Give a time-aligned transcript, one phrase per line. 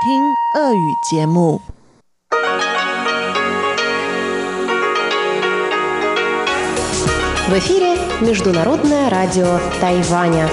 [0.00, 1.59] 听俄语节目。
[7.47, 10.47] В эфире Международное радио Тайваня.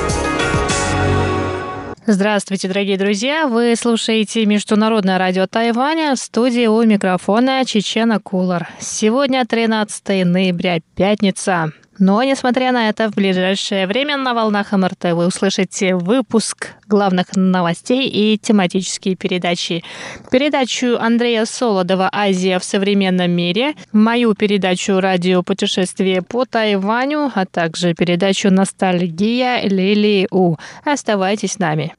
[2.06, 3.46] Здравствуйте, дорогие друзья!
[3.46, 8.71] Вы слушаете Международное радио Тайваня в студии у микрофона Чечена Кулар.
[8.81, 11.71] Сегодня 13 ноября, пятница.
[11.99, 18.09] Но, несмотря на это, в ближайшее время на волнах МРТ вы услышите выпуск главных новостей
[18.09, 19.82] и тематические передачи.
[20.30, 27.95] Передачу Андрея Солодова «Азия в современном мире», мою передачу «Радио путешествие по Тайваню», а также
[27.95, 30.56] передачу «Ностальгия» Лили У.
[30.84, 31.95] Оставайтесь с нами.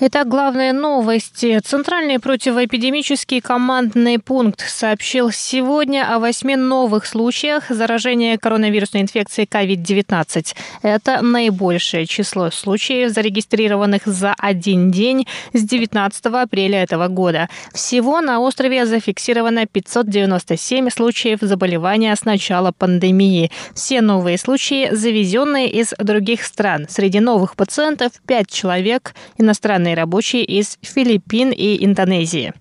[0.00, 1.58] Итак, главные новости.
[1.58, 10.54] Центральный противоэпидемический командный пункт сообщил сегодня о восьми новых случаях заражения коронавирусной инфекцией COVID-19.
[10.82, 17.48] Это наибольшее число случаев, зарегистрированных за один день с 19 апреля этого года.
[17.74, 23.50] Всего на острове зафиксировано 597 случаев заболевания с начала пандемии.
[23.74, 26.86] Все новые случаи завезенные из других стран.
[26.88, 32.52] Среди новых пациентов 5 человек иностранные рабочие из Филиппин и Индонезии.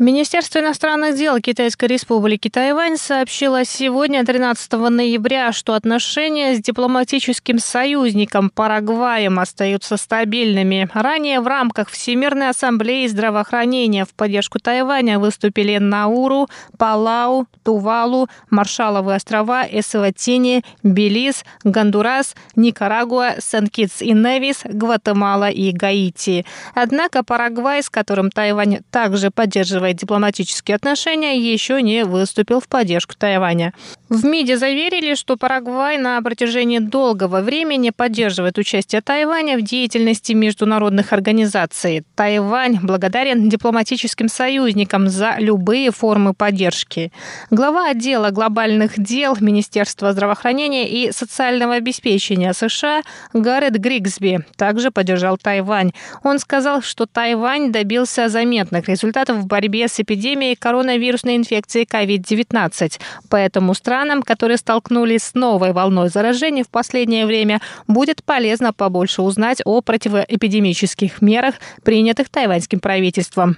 [0.00, 8.48] Министерство иностранных дел Китайской республики Тайвань сообщило сегодня, 13 ноября, что отношения с дипломатическим союзником
[8.48, 10.88] Парагваем остаются стабильными.
[10.94, 19.66] Ранее в рамках Всемирной ассамблеи здравоохранения в поддержку Тайваня выступили Науру, Палау, Тувалу, Маршаловы острова,
[19.70, 26.46] Эсватини, Белиз, Гондурас, Никарагуа, Сен-Китс и Невис, Гватемала и Гаити.
[26.74, 33.14] Однако Парагвай, с которым Тайвань также поддерживает поддерживает дипломатические отношения, еще не выступил в поддержку
[33.18, 33.72] Тайваня.
[34.08, 41.12] В МИДе заверили, что Парагвай на протяжении долгого времени поддерживает участие Тайваня в деятельности международных
[41.12, 42.02] организаций.
[42.16, 47.12] Тайвань благодарен дипломатическим союзникам за любые формы поддержки.
[47.50, 53.02] Глава отдела глобальных дел Министерства здравоохранения и социального обеспечения США
[53.32, 55.92] Гаррет Григсби также поддержал Тайвань.
[56.24, 63.00] Он сказал, что Тайвань добился заметных результатов в борьбе борьбе с эпидемией коронавирусной инфекции COVID-19.
[63.28, 69.62] Поэтому странам, которые столкнулись с новой волной заражений в последнее время, будет полезно побольше узнать
[69.64, 73.56] о противоэпидемических мерах, принятых тайваньским правительством.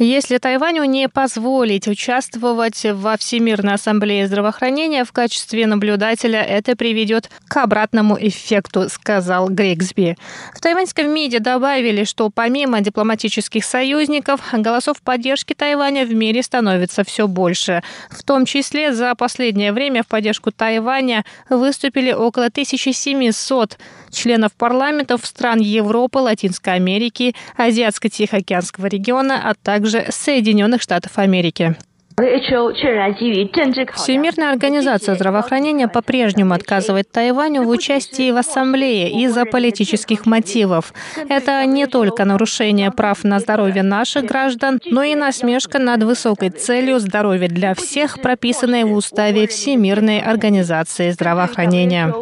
[0.00, 7.56] Если Тайваню не позволить участвовать во Всемирной ассамблее здравоохранения в качестве наблюдателя, это приведет к
[7.56, 10.16] обратному эффекту, сказал Грегсби.
[10.54, 17.26] В тайваньском МИДе добавили, что помимо дипломатических союзников, голосов поддержки Тайваня в мире становится все
[17.26, 17.82] больше.
[18.08, 23.76] В том числе за последнее время в поддержку Тайваня выступили около 1700
[24.10, 31.74] членов парламентов стран Европы, Латинской Америки, Азиатско-Тихоокеанского региона, а также также Соединенных Штатов Америки.
[33.94, 40.92] Всемирная организация здравоохранения по-прежнему отказывает Тайваню в участии в ассамблее из-за политических мотивов.
[41.28, 46.98] Это не только нарушение прав на здоровье наших граждан, но и насмешка над высокой целью
[46.98, 52.12] здоровья для всех, прописанной в уставе Всемирной организации здравоохранения.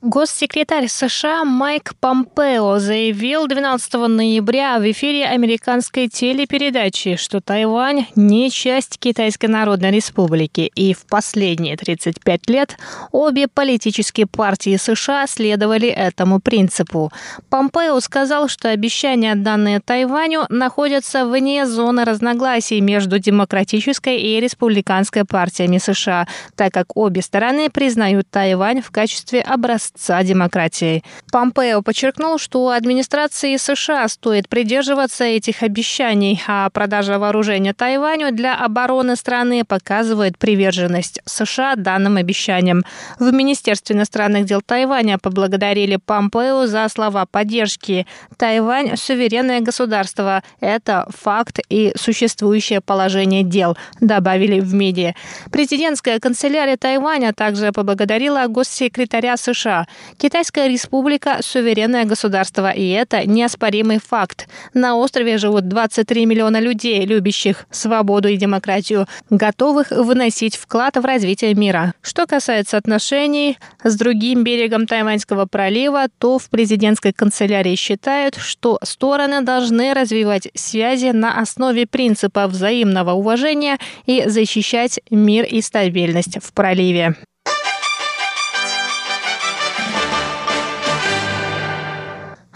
[0.00, 9.00] Госсекретарь США Майк Помпео заявил 12 ноября в эфире американской телепередачи, что Тайвань не часть
[9.00, 12.76] Китайской Народной Республики, и в последние 35 лет
[13.10, 17.10] обе политические партии США следовали этому принципу.
[17.50, 25.78] Помпео сказал, что обещания, данные Тайваню, находятся вне зоны разногласий между демократической и республиканской партиями
[25.78, 31.02] США, так как обе стороны признают Тайвань в качестве образца образца демократии.
[31.32, 39.16] Помпео подчеркнул, что администрации США стоит придерживаться этих обещаний, а продажа вооружения Тайваню для обороны
[39.16, 42.84] страны показывает приверженность США данным обещаниям.
[43.18, 48.06] В Министерстве иностранных дел Тайваня поблагодарили Помпео за слова поддержки.
[48.36, 50.42] Тайвань– суверенное государство.
[50.60, 55.14] Это факт и существующее положение дел, добавили в МИДе.
[55.52, 59.77] Президентская канцелярия Тайваня также поблагодарила госсекретаря США
[60.16, 64.48] Китайская республика– суверенное государство, и это неоспоримый факт.
[64.74, 71.54] На острове живут 23 миллиона людей, любящих свободу и демократию, готовых выносить вклад в развитие
[71.54, 71.94] мира.
[72.02, 79.42] Что касается отношений с другим берегом Тайваньского пролива, то в президентской канцелярии считают, что стороны
[79.42, 87.16] должны развивать связи на основе принципа взаимного уважения и защищать мир и стабильность в проливе.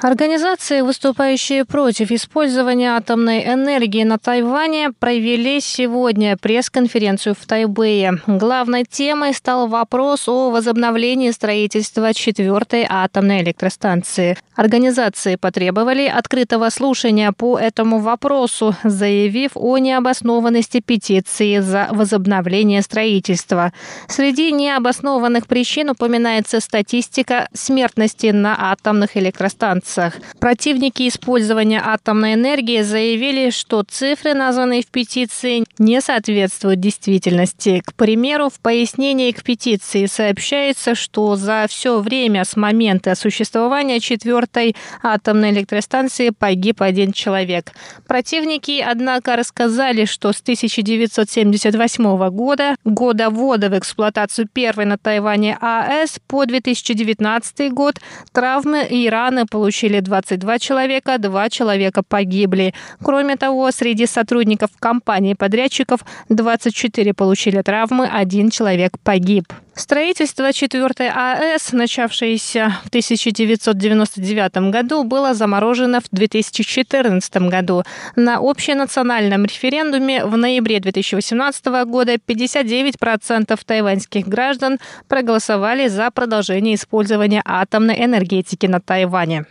[0.02, 8.14] Организации, выступающие против использования атомной энергии на Тайване, провели сегодня пресс-конференцию в Тайбэе.
[8.26, 14.36] Главной темой стал вопрос о возобновлении строительства четвертой атомной электростанции.
[14.56, 23.72] Организации потребовали открытого слушания по этому вопросу, заявив о необоснованности петиции за возобновление строительства.
[24.08, 30.20] Среди необоснованных причин упоминается статистика смертности на атомных электростанциях границах.
[30.38, 37.82] Противники использования атомной энергии заявили, что цифры, названные в петиции, не соответствуют действительности.
[37.84, 44.74] К примеру, в пояснении к петиции сообщается, что за все время с момента существования четвертой
[45.02, 47.72] атомной электростанции погиб один человек.
[48.06, 56.18] Противники, однако, рассказали, что с 1978 года, года ввода в эксплуатацию первой на Тайване АЭС,
[56.26, 58.00] по 2019 год,
[58.32, 62.72] травмы и раны получили получили 22 человека, два человека погибли.
[63.02, 69.44] Кроме того, среди сотрудников компании-подрядчиков 24 получили травмы, один человек погиб.
[69.74, 77.82] Строительство 4 АЭС, начавшееся в 1999 году, было заморожено в 2014 году.
[78.14, 88.04] На общенациональном референдуме в ноябре 2018 года 59% тайваньских граждан проголосовали за продолжение использования атомной
[88.04, 89.46] энергетики на Тайване.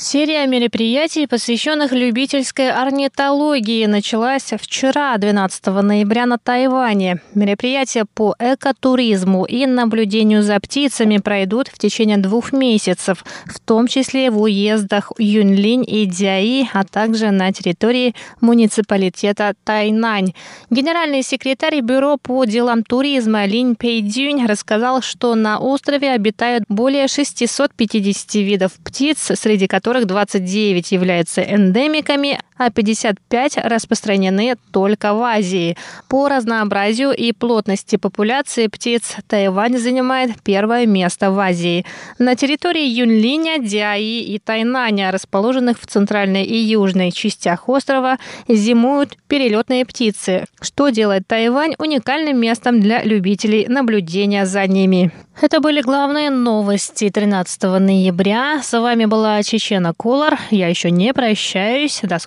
[0.00, 7.20] Серия мероприятий, посвященных любительской орнитологии, началась вчера, 12 ноября, на Тайване.
[7.34, 14.30] Мероприятия по экотуризму и наблюдению за птицами пройдут в течение двух месяцев, в том числе
[14.30, 20.32] в уездах Юньлинь и Дяи, а также на территории муниципалитета Тайнань.
[20.70, 28.34] Генеральный секретарь Бюро по делам туризма Линь Пейдюнь рассказал, что на острове обитают более 650
[28.36, 35.78] видов птиц, среди которых которых 29 являются эндемиками, а 55 распространены только в Азии.
[36.08, 41.86] По разнообразию и плотности популяции птиц Тайвань занимает первое место в Азии.
[42.18, 49.86] На территории Юнлиня, Диаи и Тайнаня, расположенных в центральной и южной частях острова, зимуют перелетные
[49.86, 55.12] птицы, что делает Тайвань уникальным местом для любителей наблюдения за ними.
[55.40, 58.60] Это были главные новости 13 ноября.
[58.60, 59.40] С вами была
[59.78, 60.40] Чечена Кулар.
[60.50, 62.00] Я еще не прощаюсь.
[62.02, 62.26] До скорых